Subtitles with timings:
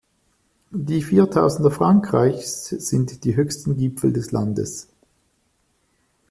[0.71, 4.87] Die Viertausender Frankreichs sind die höchsten Gipfel des Landes.